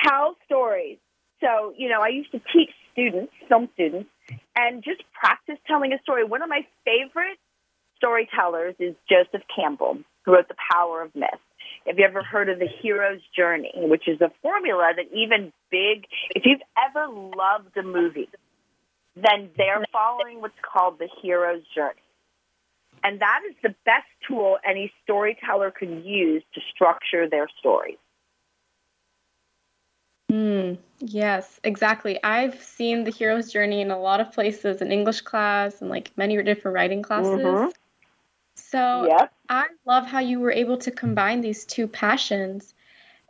[0.06, 0.98] Tell stories.
[1.40, 4.10] So, you know, I used to teach students, film students,
[4.56, 6.26] and just practice telling a story.
[6.26, 7.38] One of my favorite
[7.96, 11.30] storytellers is Joseph Campbell, who wrote The Power of Myth.
[11.88, 16.06] Have you ever heard of the hero's journey, which is a formula that even big,
[16.36, 18.30] if you've ever loved a movie,
[19.16, 21.94] then they're following what's called the hero's journey.
[23.04, 27.98] And that is the best tool any storyteller can use to structure their stories.
[30.32, 32.24] Mm, yes, exactly.
[32.24, 36.12] I've seen the hero's journey in a lot of places in English class and like
[36.18, 37.38] many different writing classes.
[37.38, 37.74] Mhm.
[38.56, 39.34] So Yep.
[39.50, 42.74] I love how you were able to combine these two passions.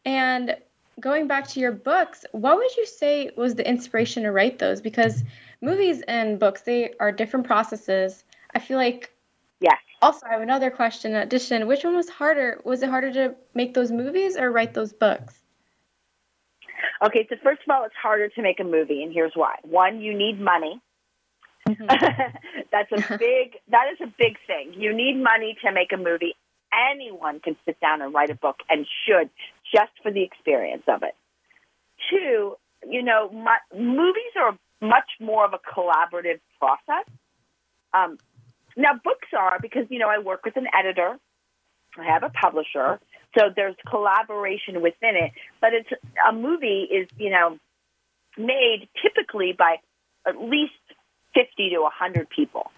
[0.06, 0.56] And
[1.00, 4.80] going back to your books, what would you say was the inspiration to write those?
[4.80, 5.24] Because
[5.63, 8.23] movies and books, they are different processes.
[8.54, 9.10] I feel like
[9.60, 9.78] Yes.
[10.02, 11.67] also I have another question in addition.
[11.67, 12.62] Which one was harder?
[12.65, 15.41] Was it harder to make those movies or write those books?
[17.02, 19.56] Okay, so first of all, it's harder to make a movie, and here's why.
[19.63, 20.82] One, you need money.
[21.67, 21.86] Mm-hmm.
[22.71, 23.58] That's a big.
[23.69, 24.73] That is a big thing.
[24.76, 26.36] You need money to make a movie.
[26.91, 29.30] Anyone can sit down and write a book, and should
[29.73, 31.15] just for the experience of it.
[32.10, 32.58] Two,
[32.89, 37.06] you know, my, movies are much more of a collaborative process.
[37.93, 38.17] Um,
[38.76, 41.17] now, books are because you know I work with an editor.
[41.98, 43.00] I have a publisher,
[43.38, 45.32] so there's collaboration within it.
[45.62, 45.89] But it's
[46.28, 47.58] a movie is you know
[48.38, 49.78] made typically by
[50.28, 50.74] at least
[51.34, 52.72] fifty to hundred people.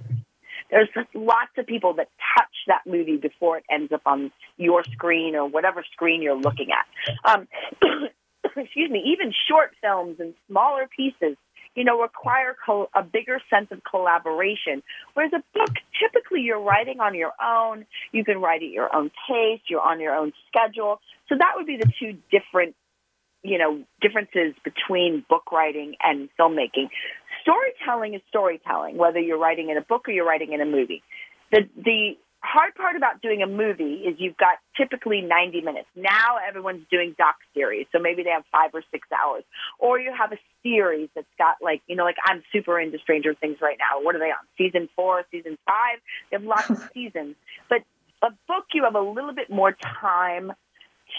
[0.69, 5.35] There's lots of people that touch that movie before it ends up on your screen
[5.35, 7.31] or whatever screen you're looking at.
[7.31, 7.47] Um,
[8.43, 9.03] excuse me.
[9.13, 11.37] Even short films and smaller pieces
[11.75, 14.81] you know, require co- a bigger sense of collaboration.
[15.13, 17.85] Whereas a book, typically you're writing on your own.
[18.11, 19.61] You can write at your own pace.
[19.67, 21.01] You're on your own schedule.
[21.29, 22.75] So that would be the two different,
[23.43, 26.89] you know, differences between book writing and filmmaking.
[27.41, 31.03] storytelling is storytelling, whether you're writing in a book or you're writing in a movie.
[31.51, 35.87] The the hard part about doing a movie is you've got typically 90 minutes.
[35.95, 39.43] Now everyone's doing doc series, so maybe they have five or six hours.
[39.79, 43.33] Or you have a series that's got like, you know, like I'm super into Stranger
[43.33, 44.03] Things right now.
[44.03, 44.45] What are they on?
[44.57, 45.99] Season four, season five?
[46.29, 47.35] They have lots of seasons.
[47.69, 47.79] But
[48.21, 50.53] a book, you have a little bit more time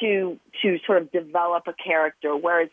[0.00, 2.36] to to sort of develop a character.
[2.36, 2.68] Whereas,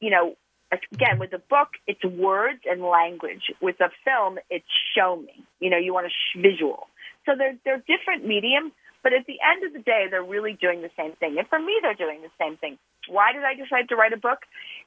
[0.00, 0.36] you know,
[0.72, 3.52] again with a book, it's words and language.
[3.60, 5.44] With a film, it's show me.
[5.60, 6.88] You know, you want a sh- visual.
[7.26, 10.82] So they're they're different mediums, but at the end of the day, they're really doing
[10.82, 11.36] the same thing.
[11.38, 12.78] And for me, they're doing the same thing.
[13.08, 14.40] Why did I decide to write a book?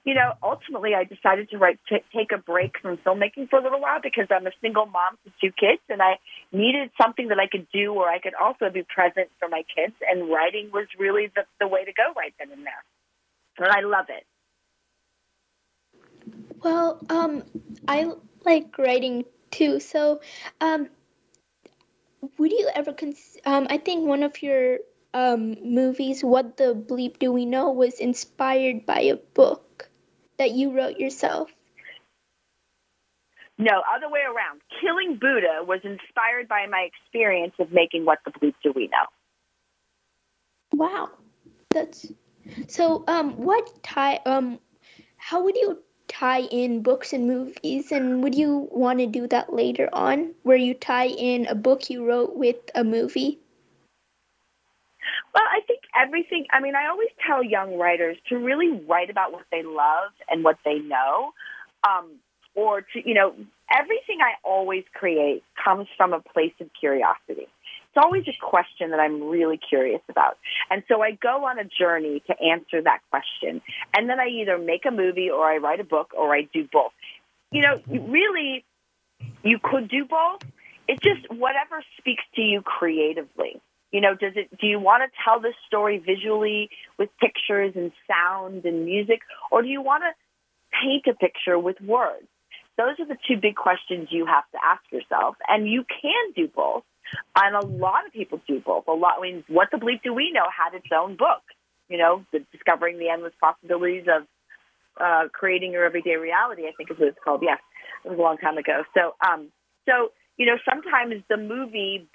[0.03, 3.63] You know, ultimately, I decided to write t- take a break from filmmaking for a
[3.63, 6.19] little while because I'm a single mom to two kids, and I
[6.51, 9.93] needed something that I could do where I could also be present for my kids.
[10.09, 12.83] And writing was really the, the way to go right then and there.
[13.57, 14.25] And I love it.
[16.63, 17.43] Well, um,
[17.87, 18.11] I
[18.45, 19.79] like writing too.
[19.79, 20.21] So,
[20.61, 20.89] um,
[22.37, 24.79] would you ever cons- um I think one of your
[25.13, 29.89] um movies What the Bleep Do We Know was inspired by a book
[30.37, 31.49] that you wrote yourself.
[33.57, 34.61] No, other way around.
[34.79, 39.05] Killing Buddha was inspired by my experience of making What the Bleep Do We Know.
[40.73, 41.09] Wow.
[41.71, 42.05] That's
[42.67, 44.59] so um what tie um
[45.17, 49.53] how would you tie in books and movies and would you want to do that
[49.53, 53.39] later on where you tie in a book you wrote with a movie?
[55.33, 59.31] Well i think everything i mean i always tell young writers to really write about
[59.31, 61.31] what they love and what they know
[61.87, 62.11] um,
[62.55, 63.33] or to you know
[63.71, 67.47] everything i always create comes from a place of curiosity
[67.91, 70.37] it's always a question that I'm really curious about.
[70.69, 73.61] And so I go on a journey to answer that question.
[73.95, 76.67] And then I either make a movie or I write a book or I do
[76.71, 76.91] both.
[77.51, 78.63] You know, really,
[79.43, 80.41] you could do both.
[80.87, 83.59] It's just whatever speaks to you creatively.
[83.91, 87.91] You know, does it, do you want to tell this story visually with pictures and
[88.07, 89.21] sound and music,
[89.51, 90.11] or do you want to
[90.79, 92.27] paint a picture with words?
[92.77, 95.35] Those are the two big questions you have to ask yourself.
[95.47, 96.83] And you can do both.
[97.35, 98.87] And a lot of people do both.
[98.87, 99.15] A lot.
[99.19, 101.41] I mean, what the bleep do we know had its own book?
[101.87, 104.27] You know, the discovering the endless possibilities of
[104.99, 106.63] uh, creating your everyday reality.
[106.67, 107.41] I think is what it's called.
[107.43, 107.59] Yes,
[108.05, 108.83] it was a long time ago.
[108.93, 109.51] So, um,
[109.85, 112.07] so you know, sometimes the movie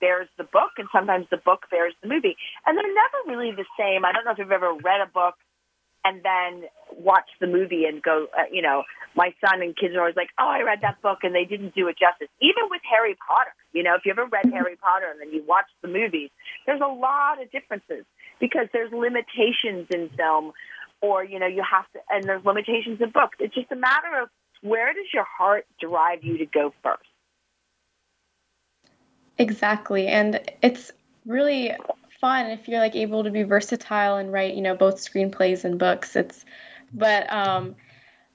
[0.00, 3.68] bears the book, and sometimes the book bears the movie, and they're never really the
[3.78, 4.04] same.
[4.04, 5.34] I don't know if you've ever read a book
[6.06, 8.84] and then watch the movie and go, uh, you know,
[9.16, 11.74] my son and kids are always like, oh, I read that book and they didn't
[11.74, 12.28] do it justice.
[12.40, 15.42] Even with Harry Potter, you know, if you ever read Harry Potter and then you
[15.46, 16.30] watch the movies,
[16.64, 18.04] there's a lot of differences
[18.38, 20.52] because there's limitations in film
[21.00, 23.36] or, you know, you have to, and there's limitations in books.
[23.40, 24.28] It's just a matter of
[24.62, 27.02] where does your heart drive you to go first?
[29.38, 30.06] Exactly.
[30.06, 30.92] And it's
[31.26, 31.72] really
[32.20, 35.78] fun if you're like able to be versatile and write, you know, both screenplays and
[35.78, 36.16] books.
[36.16, 36.44] It's
[36.92, 37.76] but um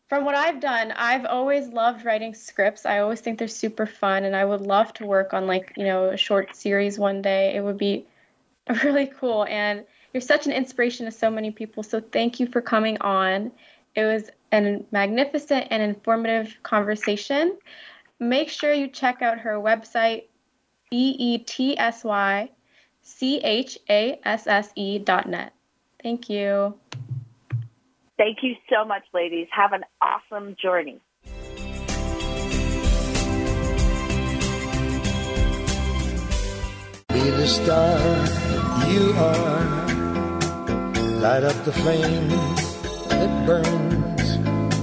[0.09, 2.85] from what I've done, I've always loved writing scripts.
[2.85, 5.85] I always think they're super fun and I would love to work on like, you
[5.85, 7.55] know, a short series one day.
[7.55, 8.05] It would be
[8.83, 11.81] really cool and you're such an inspiration to so many people.
[11.83, 13.53] So thank you for coming on.
[13.95, 17.57] It was a magnificent and informative conversation.
[18.19, 20.25] Make sure you check out her website,
[20.89, 22.49] B E T S Y
[23.01, 25.53] C H A S S E dot net.
[26.01, 26.75] Thank you.
[28.17, 29.47] Thank you so much, ladies.
[29.51, 31.01] Have an awesome journey.
[37.09, 37.99] Be the star
[38.89, 39.81] you are.
[41.19, 42.29] Light up the flame
[43.09, 43.90] that burns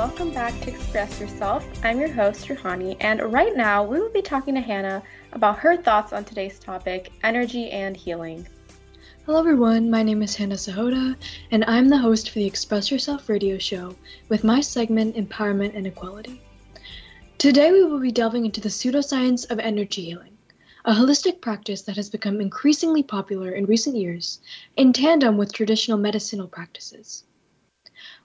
[0.00, 1.62] welcome back to Express Yourself.
[1.84, 5.76] I'm your host, Ruhani, and right now we will be talking to Hannah about her
[5.76, 8.48] thoughts on today's topic energy and healing.
[9.26, 9.90] Hello, everyone.
[9.90, 11.16] My name is Hannah Sahota,
[11.50, 13.94] and I'm the host for the Express Yourself radio show
[14.30, 16.40] with my segment Empowerment and Equality.
[17.36, 20.38] Today, we will be delving into the pseudoscience of energy healing,
[20.86, 24.40] a holistic practice that has become increasingly popular in recent years
[24.78, 27.24] in tandem with traditional medicinal practices.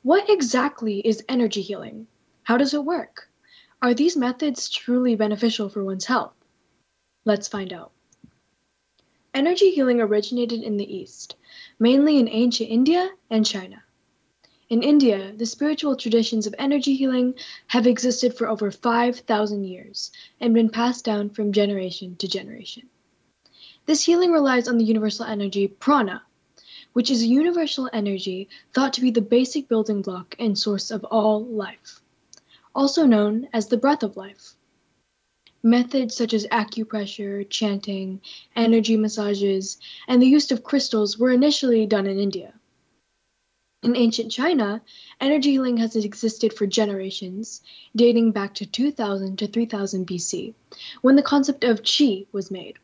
[0.04, 2.08] What exactly is energy healing?
[2.44, 3.30] How does it work?
[3.82, 6.34] Are these methods truly beneficial for one's health?
[7.26, 7.92] Let's find out.
[9.34, 11.36] Energy healing originated in the East,
[11.78, 13.84] mainly in ancient India and China.
[14.70, 17.36] In India, the spiritual traditions of energy healing
[17.68, 22.90] have existed for over 5,000 years and been passed down from generation to generation.
[23.86, 26.24] This healing relies on the universal energy prana,
[26.96, 31.04] which is a universal energy thought to be the basic building block and source of
[31.04, 32.02] all life,
[32.74, 34.56] also known as the breath of life.
[35.62, 38.22] Methods such as acupressure, chanting,
[38.56, 39.78] energy massages,
[40.08, 42.54] and the use of crystals were initially done in India.
[43.84, 44.82] In ancient China,
[45.20, 47.62] energy healing has existed for generations,
[47.94, 50.54] dating back to 2000 to 3000 BC,
[51.02, 52.78] when the concept of qi was made.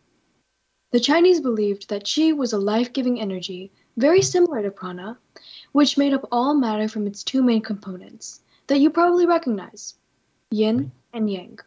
[0.91, 5.17] The Chinese believed that qi was a life giving energy very similar to prana,
[5.71, 9.95] which made up all matter from its two main components that you probably recognize
[10.49, 11.59] yin and yang.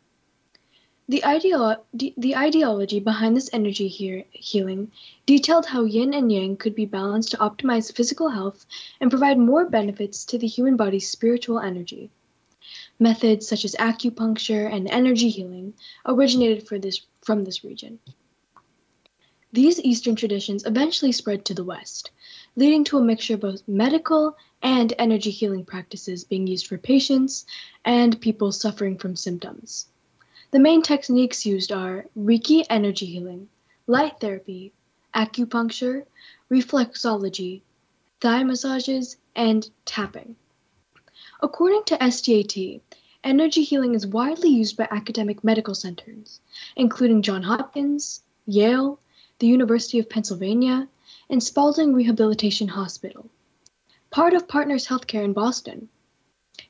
[1.07, 4.91] The, ideolo- the ideology behind this energy he- healing
[5.27, 8.64] detailed how yin and yang could be balanced to optimize physical health
[9.03, 12.11] and provide more benefits to the human body's spiritual energy.
[12.99, 15.75] Methods such as acupuncture and energy healing
[16.07, 17.99] originated this, from this region.
[19.55, 22.11] These Eastern traditions eventually spread to the West,
[22.57, 27.47] leading to a mixture of both medical and energy healing practices being used for patients
[27.85, 29.87] and people suffering from symptoms.
[30.51, 33.49] The main techniques used are Reiki energy healing,
[33.87, 34.73] light therapy,
[35.15, 36.05] acupuncture,
[36.51, 37.63] reflexology,
[38.19, 40.35] Thai massages, and tapping.
[41.41, 42.81] According to STAT,
[43.23, 46.41] energy healing is widely used by academic medical centers,
[46.75, 48.99] including Johns Hopkins, Yale,
[49.39, 50.89] the University of Pennsylvania,
[51.28, 53.28] and Spaulding Rehabilitation Hospital,
[54.11, 55.89] part of Partners Healthcare in Boston.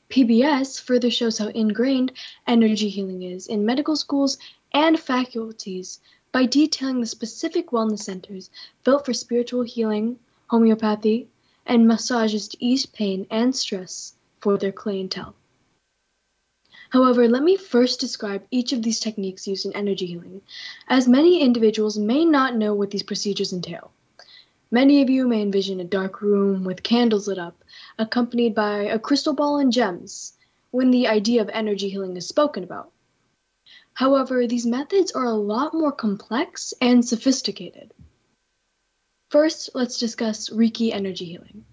[0.08, 2.12] PBS further shows how ingrained
[2.46, 4.38] energy healing is in medical schools
[4.72, 6.00] and faculties
[6.32, 8.50] by detailing the specific wellness centers
[8.82, 11.28] built for spiritual healing, homeopathy,
[11.66, 15.34] and massages to ease pain and stress for their clientele.
[16.94, 20.42] However, let me first describe each of these techniques used in energy healing,
[20.86, 23.90] as many individuals may not know what these procedures entail.
[24.70, 27.64] Many of you may envision a dark room with candles lit up,
[27.98, 30.34] accompanied by a crystal ball and gems,
[30.70, 32.92] when the idea of energy healing is spoken about.
[33.94, 37.92] However, these methods are a lot more complex and sophisticated.
[39.30, 41.64] First, let's discuss Reiki energy healing.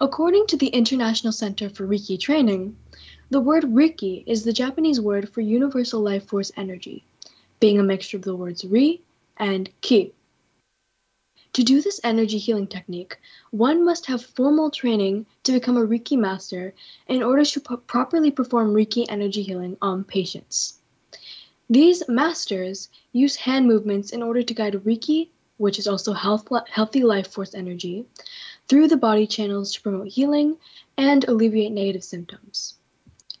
[0.00, 2.78] According to the International Center for Reiki Training,
[3.30, 7.04] the word Reiki is the Japanese word for universal life force energy,
[7.60, 9.02] being a mixture of the words Ri
[9.36, 10.14] and Ki.
[11.52, 13.18] To do this energy healing technique,
[13.50, 16.72] one must have formal training to become a Reiki master
[17.06, 20.78] in order to p- properly perform Reiki energy healing on patients.
[21.68, 27.02] These masters use hand movements in order to guide Reiki, which is also health, healthy
[27.02, 28.06] life force energy,
[28.68, 30.56] through the body channels to promote healing
[30.96, 32.77] and alleviate negative symptoms.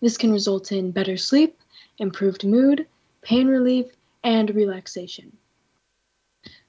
[0.00, 1.58] This can result in better sleep,
[1.98, 2.86] improved mood,
[3.22, 3.86] pain relief,
[4.22, 5.36] and relaxation.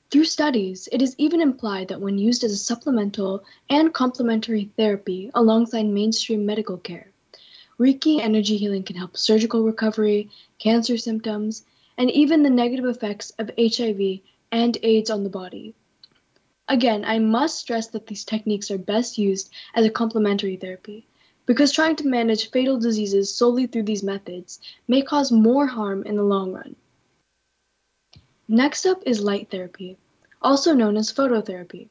[0.09, 5.29] Through studies, it is even implied that when used as a supplemental and complementary therapy
[5.35, 7.11] alongside mainstream medical care,
[7.79, 11.63] Reiki energy healing can help surgical recovery, cancer symptoms,
[11.97, 14.21] and even the negative effects of HIV
[14.51, 15.75] and AIDS on the body.
[16.67, 21.05] Again, I must stress that these techniques are best used as a complementary therapy,
[21.49, 26.15] because trying to manage fatal diseases solely through these methods may cause more harm in
[26.15, 26.75] the long run.
[28.47, 29.97] Next up is light therapy,
[30.43, 31.87] also known as phototherapy.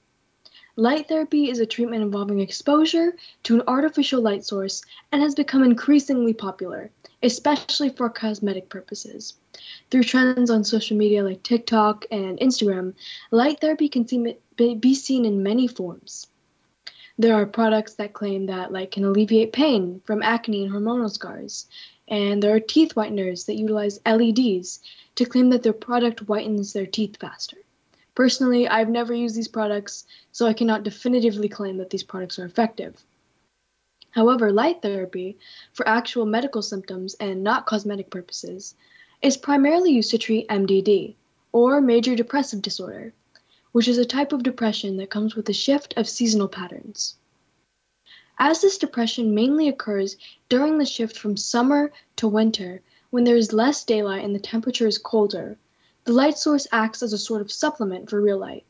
[0.76, 4.80] Light therapy is a treatment involving exposure to an artificial light source
[5.10, 6.92] and has become increasingly popular,
[7.24, 9.34] especially for cosmetic purposes.
[9.90, 12.94] Through trends on social media like TikTok and Instagram,
[13.32, 14.04] light therapy can
[14.56, 16.28] be seen in many forms.
[17.20, 21.66] There are products that claim that light can alleviate pain from acne and hormonal scars,
[22.06, 24.78] and there are teeth whiteners that utilize LEDs
[25.16, 27.56] to claim that their product whitens their teeth faster.
[28.14, 32.44] Personally, I've never used these products, so I cannot definitively claim that these products are
[32.44, 33.04] effective.
[34.10, 35.38] However, light therapy,
[35.72, 38.76] for actual medical symptoms and not cosmetic purposes,
[39.22, 41.16] is primarily used to treat MDD,
[41.50, 43.12] or major depressive disorder,
[43.72, 47.16] which is a type of depression that comes with a shift of seasonal patterns.
[48.38, 50.16] As this depression mainly occurs
[50.48, 54.86] during the shift from summer to winter, when there is less daylight and the temperature
[54.86, 55.58] is colder,
[56.04, 58.64] the light source acts as a sort of supplement for real light.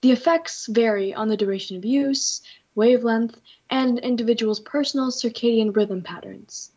[0.00, 2.40] The effects vary on the duration of use,
[2.74, 6.70] wavelength, and an individual's personal circadian rhythm patterns.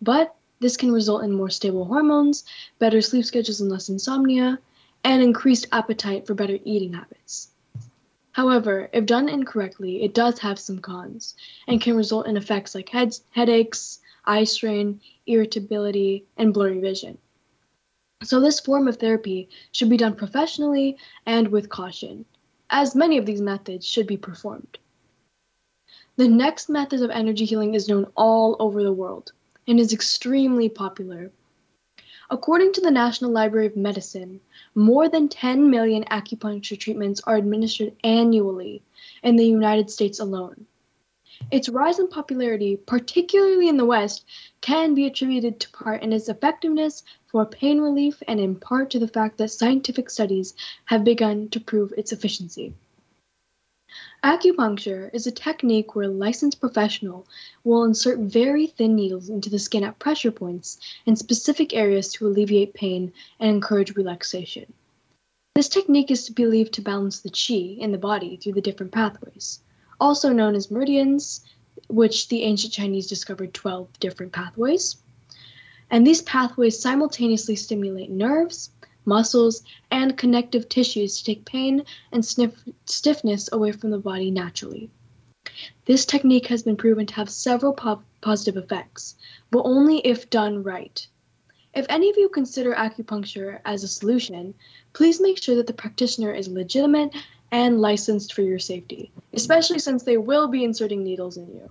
[0.00, 2.44] But this can result in more stable hormones,
[2.78, 4.58] better sleep schedules and less insomnia,
[5.04, 7.50] and increased appetite for better eating habits.
[8.32, 11.34] However, if done incorrectly, it does have some cons
[11.66, 17.18] and can result in effects like head- headaches, eye strain, irritability, and blurry vision.
[18.22, 20.96] So, this form of therapy should be done professionally
[21.26, 22.24] and with caution,
[22.70, 24.78] as many of these methods should be performed.
[26.16, 29.32] The next method of energy healing is known all over the world
[29.66, 31.30] and is extremely popular.
[32.30, 34.40] According to the National Library of Medicine,
[34.74, 38.82] more than 10 million acupuncture treatments are administered annually
[39.22, 40.66] in the United States alone.
[41.50, 44.26] Its rise in popularity, particularly in the West,
[44.60, 48.98] can be attributed to part in its effectiveness for pain relief and in part to
[48.98, 50.54] the fact that scientific studies
[50.84, 52.74] have begun to prove its efficiency.
[54.24, 57.26] Acupuncture is a technique where a licensed professional
[57.64, 62.26] will insert very thin needles into the skin at pressure points in specific areas to
[62.26, 64.72] alleviate pain and encourage relaxation.
[65.54, 69.60] This technique is believed to balance the qi in the body through the different pathways
[70.00, 71.40] also known as meridians,
[71.88, 74.96] which the ancient Chinese discovered 12 different pathways.
[75.90, 78.70] And these pathways simultaneously stimulate nerves,
[79.08, 81.82] muscles, and connective tissues to take pain
[82.12, 84.90] and sniff- stiffness away from the body naturally.
[85.86, 89.16] This technique has been proven to have several po- positive effects,
[89.50, 91.06] but only if done right.
[91.74, 94.54] If any of you consider acupuncture as a solution,
[94.92, 97.14] please make sure that the practitioner is legitimate
[97.50, 101.70] and licensed for your safety, especially since they will be inserting needles in you.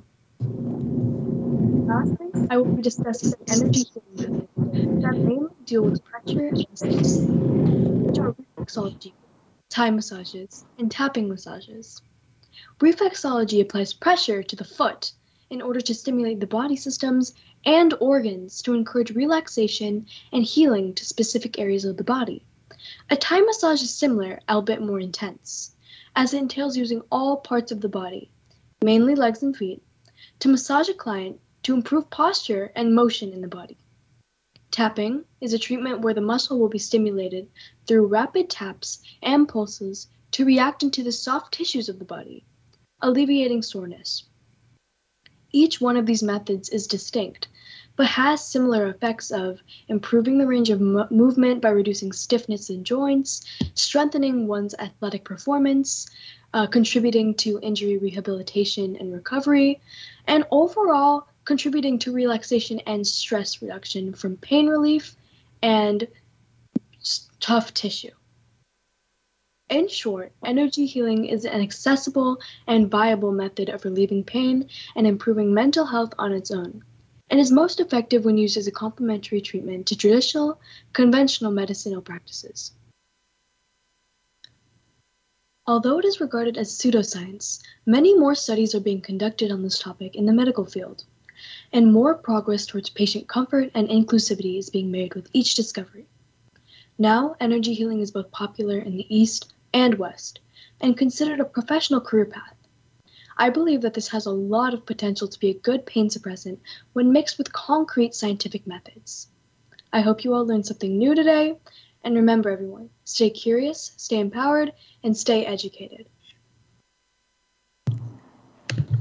[1.88, 4.48] Lastly, I will be discussing energy healing
[5.02, 9.14] that mainly deal with pressure and stiffness, which are reflexology,
[9.70, 12.02] Thai massages, and tapping massages.
[12.80, 15.12] Reflexology applies pressure to the foot
[15.50, 17.34] in order to stimulate the body systems
[17.66, 22.44] and organs to encourage relaxation and healing to specific areas of the body.
[23.10, 25.76] A Thai massage is similar, albeit more intense,
[26.16, 28.32] as it entails using all parts of the body,
[28.82, 29.82] mainly legs and feet,
[30.40, 33.78] to massage a client to improve posture and motion in the body.
[34.78, 37.48] Tapping is a treatment where the muscle will be stimulated
[37.88, 42.46] through rapid taps and pulses to react into the soft tissues of the body,
[43.02, 44.26] alleviating soreness.
[45.52, 47.48] Each one of these methods is distinct,
[47.96, 52.84] but has similar effects of improving the range of mo- movement by reducing stiffness in
[52.84, 53.42] joints,
[53.74, 56.06] strengthening one's athletic performance,
[56.54, 59.82] uh, contributing to injury rehabilitation and recovery,
[60.28, 65.16] and overall contributing to relaxation and stress reduction from pain relief
[65.62, 66.06] and
[67.40, 68.12] tough tissue.
[69.70, 74.68] In short, energy healing is an accessible and viable method of relieving pain
[74.98, 76.84] and improving mental health on its own
[77.30, 80.60] and is most effective when used as a complementary treatment to traditional,
[80.92, 82.74] conventional medicinal practices.
[85.66, 90.16] Although it is regarded as pseudoscience, many more studies are being conducted on this topic
[90.16, 91.06] in the medical field,
[91.72, 96.08] and more progress towards patient comfort and inclusivity is being made with each discovery.
[96.98, 100.40] Now, energy healing is both popular in the East and West,
[100.82, 102.56] and considered a professional career path.
[103.38, 106.58] I believe that this has a lot of potential to be a good pain suppressant
[106.94, 109.28] when mixed with concrete scientific methods.
[109.94, 111.60] I hope you all learned something new today,
[112.04, 114.74] and remember, everyone, stay curious, stay empowered,
[115.04, 116.10] and stay educated.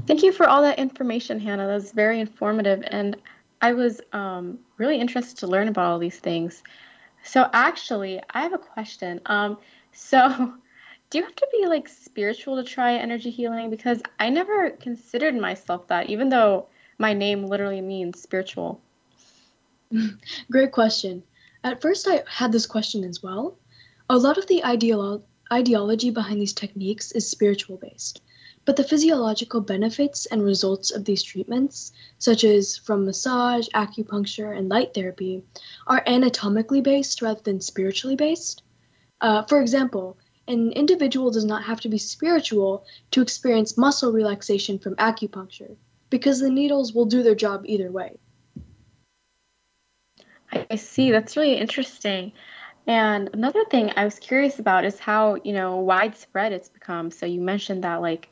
[0.07, 1.67] Thank you for all that information, Hannah.
[1.67, 2.81] That was very informative.
[2.87, 3.17] And
[3.61, 6.63] I was um, really interested to learn about all these things.
[7.23, 9.19] So, actually, I have a question.
[9.25, 9.57] Um,
[9.91, 10.53] so,
[11.09, 13.69] do you have to be like spiritual to try energy healing?
[13.69, 18.79] Because I never considered myself that, even though my name literally means spiritual.
[20.51, 21.21] Great question.
[21.65, 23.57] At first, I had this question as well.
[24.09, 28.21] A lot of the ideolo- ideology behind these techniques is spiritual based.
[28.67, 34.67] But the physiological benefits and results of these treatments, such as from massage, acupuncture, and
[34.67, 35.41] light therapy,
[35.87, 38.63] are anatomically based rather than spiritually based.
[39.21, 40.17] Uh, for example,
[40.49, 45.77] an individual does not have to be spiritual to experience muscle relaxation from acupuncture,
[46.09, 48.17] because the needles will do their job either way.
[50.51, 51.11] I see.
[51.11, 52.33] That's really interesting.
[52.85, 57.11] And another thing I was curious about is how, you know, widespread it's become.
[57.11, 58.27] So you mentioned that like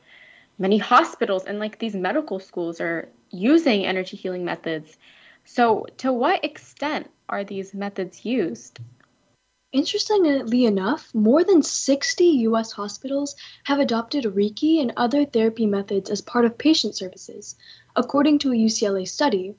[0.58, 4.96] many hospitals and like these medical schools are using energy healing methods.
[5.44, 8.80] So, to what extent are these methods used?
[9.72, 16.20] Interestingly enough, more than 60 US hospitals have adopted Reiki and other therapy methods as
[16.20, 17.56] part of patient services,
[17.94, 19.54] according to a UCLA study.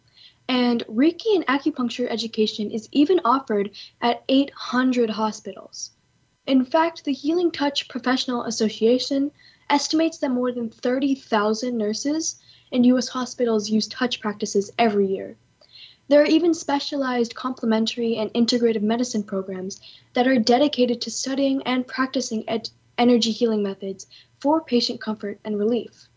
[0.49, 3.71] And Reiki and acupuncture education is even offered
[4.01, 5.91] at 800 hospitals.
[6.47, 9.31] In fact, the Healing Touch Professional Association
[9.70, 12.39] estimates that more than 30,000 nurses
[12.72, 13.07] in U.S.
[13.07, 15.38] hospitals use touch practices every year.
[16.09, 19.82] There are even specialized complementary and integrative medicine programs
[20.13, 24.07] that are dedicated to studying and practicing ed- energy healing methods
[24.39, 26.07] for patient comfort and relief.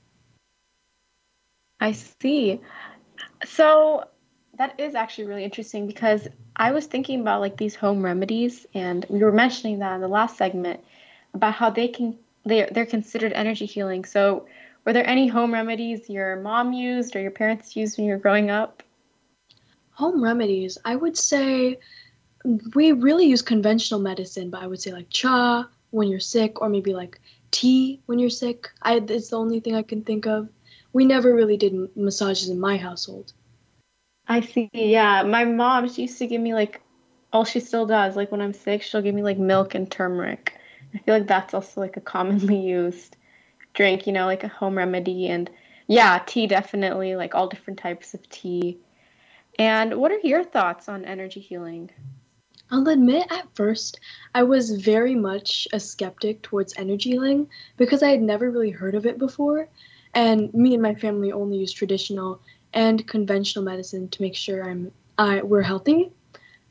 [1.80, 2.60] I see.
[3.44, 4.04] So
[4.58, 9.06] that is actually really interesting because I was thinking about like these home remedies, and
[9.08, 10.80] we were mentioning that in the last segment
[11.32, 14.04] about how they can they they're considered energy healing.
[14.04, 14.46] So,
[14.84, 18.18] were there any home remedies your mom used or your parents used when you were
[18.18, 18.82] growing up?
[19.92, 21.78] Home remedies, I would say
[22.74, 26.68] we really use conventional medicine, but I would say like cha when you're sick, or
[26.68, 27.20] maybe like
[27.50, 28.68] tea when you're sick.
[28.80, 30.48] I it's the only thing I can think of.
[30.92, 33.32] We never really did massages in my household.
[34.26, 34.70] I see.
[34.72, 36.80] Yeah, my mom she used to give me like,
[37.32, 38.16] all she still does.
[38.16, 40.56] Like when I'm sick, she'll give me like milk and turmeric.
[40.94, 43.16] I feel like that's also like a commonly used
[43.74, 45.28] drink, you know, like a home remedy.
[45.28, 45.50] And
[45.86, 48.78] yeah, tea definitely, like all different types of tea.
[49.58, 51.90] And what are your thoughts on energy healing?
[52.70, 53.98] I'll admit at first
[54.34, 58.94] I was very much a skeptic towards energy healing because I had never really heard
[58.94, 59.68] of it before.
[60.14, 62.40] And me and my family only use traditional
[62.72, 66.12] and conventional medicine to make sure I'm I we're healthy.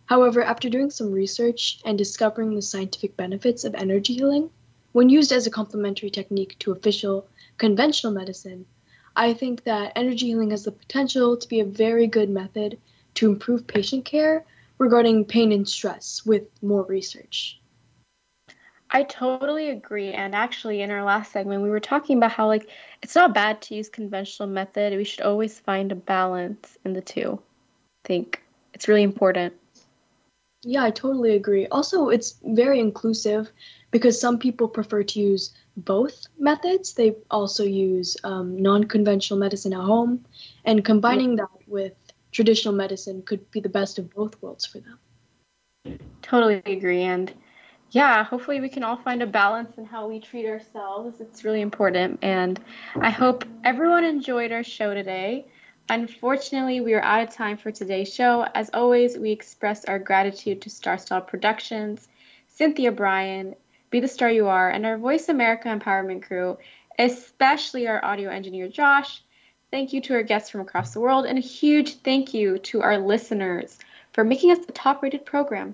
[0.09, 4.49] However, after doing some research and discovering the scientific benefits of energy healing,
[4.91, 7.27] when used as a complementary technique to official
[7.59, 8.65] conventional medicine,
[9.15, 12.79] I think that energy healing has the potential to be a very good method
[13.13, 14.45] to improve patient care
[14.79, 17.61] regarding pain and stress with more research.
[18.89, 20.13] I totally agree.
[20.13, 22.67] And actually, in our last segment, we were talking about how, like,
[23.03, 24.97] it's not bad to use conventional method.
[24.97, 27.39] We should always find a balance in the two.
[28.03, 28.41] I think
[28.73, 29.53] it's really important.
[30.63, 31.67] Yeah, I totally agree.
[31.67, 33.51] Also, it's very inclusive
[33.91, 36.93] because some people prefer to use both methods.
[36.93, 40.25] They also use um, non conventional medicine at home,
[40.65, 41.93] and combining that with
[42.31, 44.99] traditional medicine could be the best of both worlds for them.
[46.21, 47.03] Totally agree.
[47.03, 47.33] And
[47.91, 51.19] yeah, hopefully we can all find a balance in how we treat ourselves.
[51.21, 52.19] It's really important.
[52.21, 52.59] And
[52.99, 55.45] I hope everyone enjoyed our show today.
[55.91, 58.45] Unfortunately, we are out of time for today's show.
[58.53, 62.07] As always, we express our gratitude to Star Style Productions,
[62.47, 63.55] Cynthia Bryan,
[63.89, 66.59] Be the Star You Are, and our Voice America Empowerment crew,
[66.99, 69.23] especially our audio engineer, Josh.
[69.71, 72.83] Thank you to our guests from across the world, and a huge thank you to
[72.83, 73.79] our listeners
[74.13, 75.73] for making us a top rated program.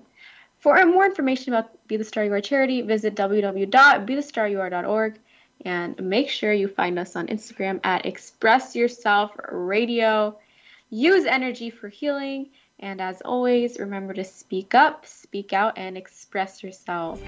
[0.60, 5.18] For more information about Be the Star You Are charity, visit www.bethestaryouare.org.
[5.64, 10.38] And make sure you find us on Instagram at Express Yourself Radio.
[10.90, 12.50] Use energy for healing.
[12.78, 17.20] And as always, remember to speak up, speak out, and express yourself.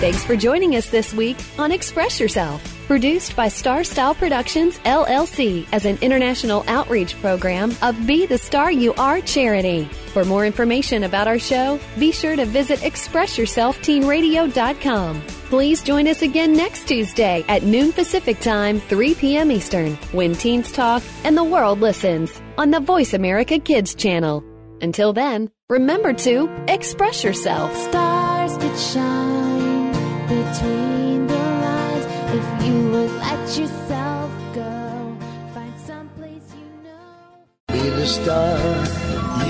[0.00, 5.66] Thanks for joining us this week on Express Yourself, produced by Star Style Productions LLC
[5.72, 9.84] as an international outreach program of Be the Star You Are charity.
[10.14, 15.22] For more information about our show, be sure to visit ExpressYourselfTeenRadio.com.
[15.50, 19.50] Please join us again next Tuesday at noon Pacific Time, 3 p.m.
[19.50, 24.44] Eastern, when teens talk and the world listens on the Voice America Kids channel.
[24.80, 27.76] Until then, remember to express yourself.
[27.76, 29.90] Stars could shine
[30.28, 32.06] between the lines
[32.38, 35.18] if you would let yourself go.
[35.52, 37.42] Find some place you know.
[37.72, 38.56] Be the star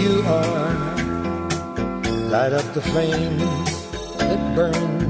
[0.01, 0.97] you are.
[2.31, 3.37] Light up the flame
[4.17, 5.10] that burns